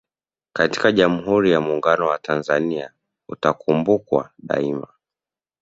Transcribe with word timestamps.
katika 0.53 0.91
Jamuhuri 0.91 1.51
ya 1.51 1.61
Muuunguno 1.61 2.07
wa 2.07 2.19
Tanzania 2.19 2.93
utakumbukwa 3.29 4.29
daima 4.39 4.87